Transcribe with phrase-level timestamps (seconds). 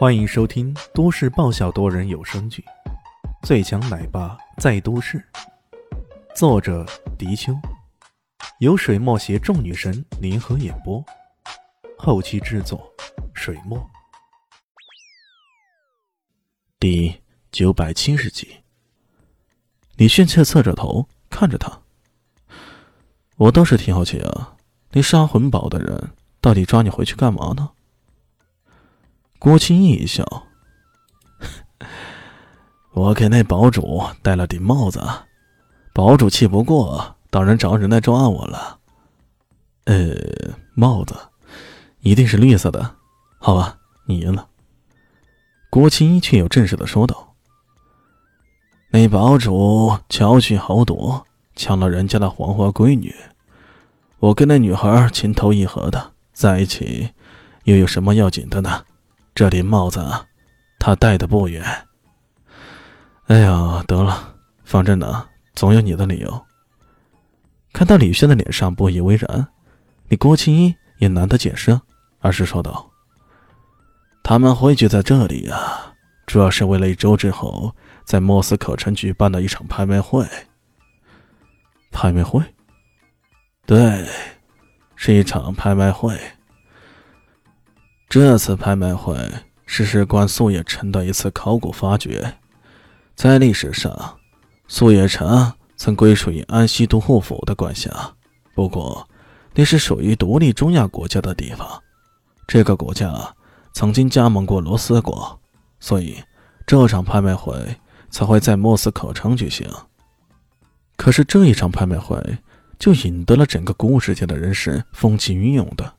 [0.00, 2.64] 欢迎收听都市爆笑多人有声剧
[3.46, 5.18] 《最强奶爸在都市》，
[6.34, 6.86] 作者：
[7.18, 7.52] 迪秋，
[8.60, 11.04] 由水墨携众女神联合演播，
[11.98, 12.90] 后期制作：
[13.34, 13.78] 水墨。
[16.78, 17.20] 第
[17.52, 18.48] 九百七十集，
[19.96, 21.78] 李炫却侧着头看着他。
[23.36, 24.56] 我倒是挺好奇啊，
[24.92, 27.72] 那杀魂堡的人到底抓你回去干嘛呢？
[29.40, 30.22] 郭青一笑
[32.92, 35.02] ：“我给那堡主戴了顶帽子，
[35.94, 38.78] 堡主气不过，当然找人来抓我了。
[39.84, 40.14] 呃，
[40.74, 41.16] 帽子
[42.00, 42.96] 一定是绿色的，
[43.38, 44.46] 好吧，你赢了。”
[45.70, 47.34] 郭青一却又正式的说道
[48.92, 51.24] ：“那堡主巧取豪夺，
[51.56, 53.14] 抢了人家的黄花闺女，
[54.18, 57.12] 我跟那女孩情投意合的在一起，
[57.64, 58.84] 又有什么要紧的呢？”
[59.34, 60.04] 这顶帽子，
[60.78, 61.64] 他戴的不远。
[63.26, 66.46] 哎呀，得了，反正呢，总有你的理由。
[67.72, 69.46] 看到李轩的脸上不以为然，
[70.08, 71.80] 你郭青衣也难得解释，
[72.18, 72.90] 而是说道
[74.24, 75.94] ：“他们汇聚在这里啊，
[76.26, 80.26] 主要是为了一周之后在莫斯科城举办的一场拍卖会。
[81.92, 82.42] 拍卖会？
[83.64, 84.04] 对，
[84.96, 86.18] 是一场拍卖会。”
[88.10, 89.16] 这次拍卖会
[89.66, 92.34] 是事关素叶城的一次考古发掘。
[93.14, 94.18] 在历史上，
[94.66, 97.88] 素叶城曾归属于安西都护府的管辖，
[98.52, 99.08] 不过
[99.54, 101.64] 那是属于独立中亚国家的地方。
[102.48, 103.14] 这个国家
[103.74, 105.38] 曾经加盟过罗斯国，
[105.78, 106.16] 所以
[106.66, 107.54] 这场拍卖会
[108.10, 109.70] 才会在莫斯科城举行。
[110.96, 112.20] 可是这一场拍卖会
[112.76, 115.94] 就引得了整个古物世界的人士风起云涌的。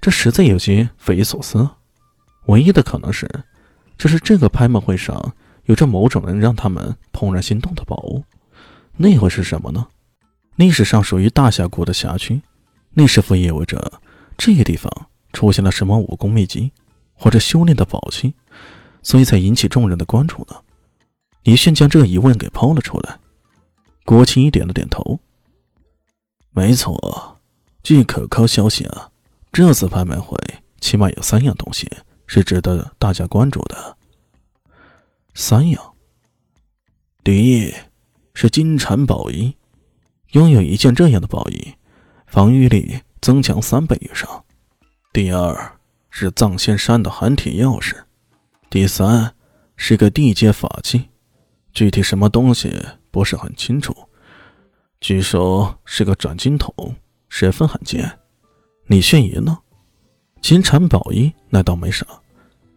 [0.00, 1.68] 这实在有些匪夷所思。
[2.46, 3.28] 唯一的可能是，
[3.98, 5.34] 就是这个拍卖会上
[5.64, 8.24] 有着某种能让他们怦然心动的宝物。
[8.96, 9.86] 那会是什么呢？
[10.56, 12.42] 历史上属于大峡谷的辖区，
[12.94, 14.00] 那是否意味着
[14.36, 14.90] 这个地方
[15.32, 16.72] 出现了什么武功秘籍
[17.14, 18.34] 或者修炼的宝器，
[19.02, 20.56] 所以才引起众人的关注呢？
[21.44, 23.18] 李迅将这个疑问给抛了出来。
[24.04, 25.20] 郭青一点了点头。
[26.50, 27.38] 没错，
[27.82, 29.09] 据可靠消息啊。
[29.52, 30.36] 这次拍卖会
[30.80, 31.90] 起码有三样东西
[32.26, 33.96] 是值得大家关注的。
[35.34, 35.94] 三样，
[37.24, 37.74] 第一
[38.34, 39.56] 是金蝉宝衣，
[40.32, 41.74] 拥有一件这样的宝衣，
[42.26, 44.44] 防御力增强三倍以上。
[45.12, 45.78] 第二
[46.10, 47.96] 是藏仙山的寒铁钥匙，
[48.68, 49.34] 第三
[49.76, 51.08] 是个地阶法器，
[51.72, 52.72] 具体什么东西
[53.10, 53.92] 不是很清楚，
[55.00, 56.94] 据说是个转金筒，
[57.28, 58.19] 十分罕见。
[58.90, 59.56] 李炫爷呢？
[60.40, 62.04] 金蝉宝衣那倒没啥，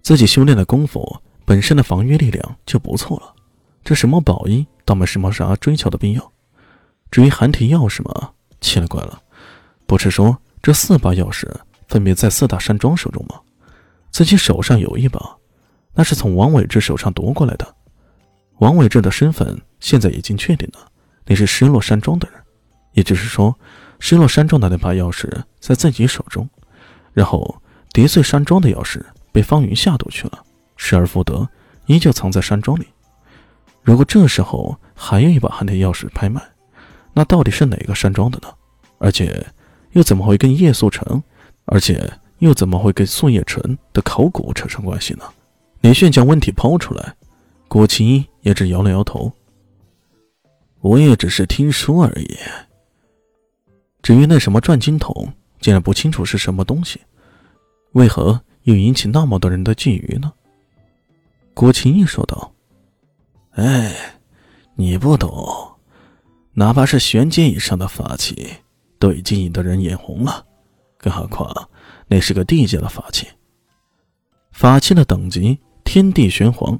[0.00, 1.06] 自己修炼的功夫
[1.44, 3.34] 本身的防御力量就不错了。
[3.84, 6.32] 这什么宝衣倒没什么啥追求的必要。
[7.10, 9.20] 至于寒铁钥匙嘛，奇了怪了，
[9.86, 11.46] 不是说这四把钥匙
[11.88, 13.38] 分别在四大山庄手中吗？
[14.10, 15.36] 自己手上有一把，
[15.92, 17.74] 那是从王伟志手上夺过来的。
[18.60, 20.90] 王伟志的身份现在已经确定了，
[21.26, 22.42] 那是失落山庄的人，
[22.92, 23.54] 也就是说。
[23.98, 25.28] 失落山庄的那把钥匙
[25.60, 26.48] 在自己手中，
[27.12, 27.60] 然后
[27.92, 30.42] 叠碎山庄的钥匙被方云下毒去了，
[30.76, 31.48] 失而复得，
[31.86, 32.86] 依旧藏在山庄里。
[33.82, 36.42] 如果这时候还有一把寒铁钥匙拍卖，
[37.12, 38.48] 那到底是哪个山庄的呢？
[38.98, 39.46] 而且
[39.92, 41.22] 又怎么会跟叶素城，
[41.64, 45.24] 而且又怎么会跟宋叶辰的考古扯上关系呢？
[45.80, 47.14] 李炫将问题抛出来，
[47.66, 49.32] 郭青也只摇了摇头。
[50.80, 52.36] 我也只是听说而已。
[54.02, 57.00] 至于那什么转金筒，竟然不清楚是什么东西，
[57.92, 60.32] 为何又引起那么多人的觊觎呢？
[61.52, 62.52] 郭青义说道
[63.52, 63.94] ：“哎，
[64.76, 65.36] 你不懂，
[66.52, 68.48] 哪怕是玄阶以上的法器，
[68.98, 70.46] 都已经引得人眼红了，
[70.96, 71.52] 更何况
[72.06, 73.26] 那是个地阶的法器。
[74.52, 76.78] 法器的等级天地玄黄，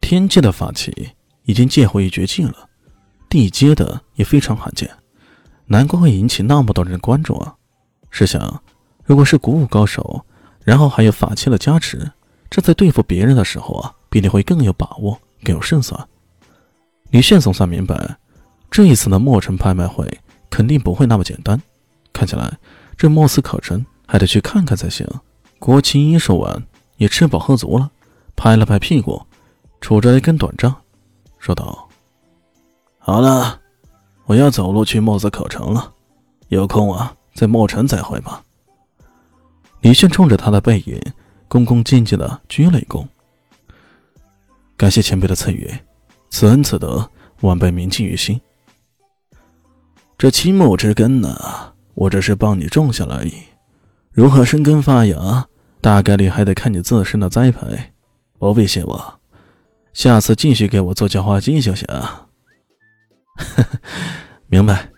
[0.00, 1.10] 天阶的法器
[1.44, 2.68] 已经介乎于绝境了，
[3.28, 4.90] 地阶的也非常罕见。”
[5.70, 7.54] 难怪会引起那么多人的关注啊！
[8.10, 8.62] 试想，
[9.04, 10.24] 如果是古武高手，
[10.64, 12.10] 然后还有法器的加持，
[12.48, 16.08] 这在对付别人的时候啊，必定会更有把握，更有胜算。
[17.10, 18.16] 李炫总算明白，
[18.70, 20.06] 这一次的墨城拍卖会
[20.48, 21.60] 肯定不会那么简单。
[22.14, 22.58] 看起来，
[22.96, 25.06] 这莫斯可城还得去看看才行。
[25.58, 26.62] 郭青一说完，
[26.96, 27.90] 也吃饱喝足了，
[28.34, 29.22] 拍了拍屁股，
[29.82, 30.74] 杵着一根短杖，
[31.38, 31.88] 说道
[32.98, 33.60] ：“好了。”
[34.28, 35.90] 我要走路去莫斯科城了，
[36.48, 38.44] 有空啊，在墨城再会吧。
[39.80, 41.00] 李炫冲着他的背影，
[41.48, 43.06] 恭恭敬敬的鞠了一躬。
[44.76, 45.72] 感谢前辈的赐予，
[46.28, 47.08] 此恩此德，
[47.40, 48.38] 晚辈铭记于心。
[50.18, 53.32] 这青木之根呢，我只是帮你种下了而已，
[54.12, 55.46] 如何生根发芽，
[55.80, 57.92] 大概率还得看你自身的栽培。
[58.38, 59.20] 不必谢我，
[59.94, 61.88] 下次继续给我做叫花鸡就行。
[64.50, 64.90] 明白，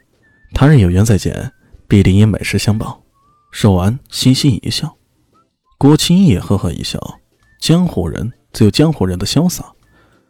[0.55, 1.53] 他日有缘再见，
[1.89, 3.03] 必定以美食相报。
[3.51, 4.97] 说完，嘻嘻一笑。
[5.77, 7.01] 郭青也呵呵一笑。
[7.59, 9.73] 江湖人自有江湖人的潇洒，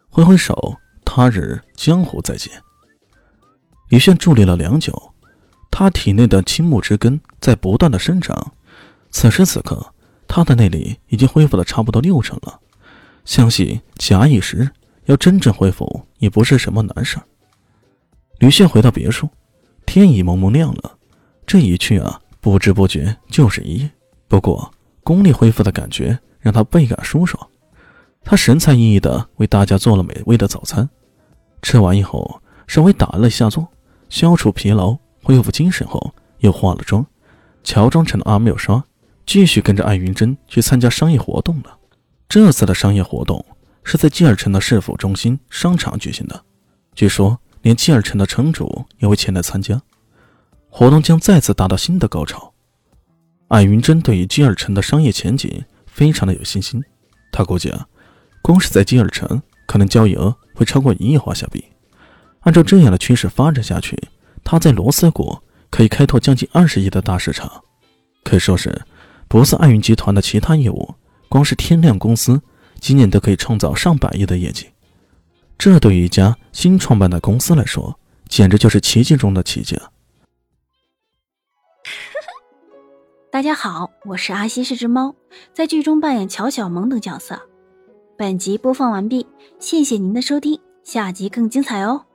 [0.09, 0.75] 挥挥手，
[1.05, 2.51] 他日江湖再见。
[3.91, 5.13] 李炫伫立了良久，
[5.71, 8.55] 他体内的青木之根在不断的生长。
[9.11, 9.93] 此时此刻，
[10.27, 12.59] 他的内力已经恢复了差不多六成了。
[13.27, 14.71] 相信假以时，
[15.05, 17.25] 要真正恢复也不是什么难事儿。
[18.41, 19.29] 吕炫回到别墅，
[19.85, 20.97] 天已蒙蒙亮了。
[21.47, 23.91] 这一去啊，不知不觉就是一夜。
[24.29, 24.73] 不过
[25.05, 27.49] 功力恢复的感觉让他倍感舒爽。
[28.25, 30.89] 他神采奕奕地为大家做了美味的早餐。
[31.61, 33.69] 吃完以后，稍微打了一下坐，
[34.09, 37.05] 消除疲劳，恢复精神后，又化了妆，
[37.63, 38.83] 乔装成了阿妙莎，
[39.27, 41.77] 继续跟着艾云珍去参加商业活动了。
[42.27, 43.45] 这次的商业活动
[43.85, 46.43] 是在基尔城的市府中心商场举行的，
[46.95, 49.81] 据说连基尔城的城主也会前来参加，
[50.69, 52.53] 活动将再次达到新的高潮。
[53.49, 56.83] 艾云珍对于基尔城的商业前景非常的有信心，
[57.33, 57.87] 他估计啊，
[58.43, 61.65] 光是在基尔城可能交易额会超过一亿华夏币，
[62.41, 63.99] 按照这样的趋势发展下去，
[64.45, 67.65] 他在罗斯国可以开拓将近二十亿的大市场，
[68.25, 68.83] 可以说是
[69.29, 70.95] 不是艾云集团的其他业务。
[71.29, 72.43] 光是天亮公司，
[72.81, 74.67] 今年都可以创造上百亿的业绩，
[75.61, 77.95] 这对于一家新创办的公司来说，
[78.31, 79.79] 简直就是奇迹中的奇迹！
[83.31, 85.15] 大家好，我是阿西，是只猫，
[85.53, 87.39] 在剧中扮演乔小萌等角色。
[88.17, 89.27] 本集播放完毕，
[89.59, 92.07] 谢谢您的收听，下集更精彩哦！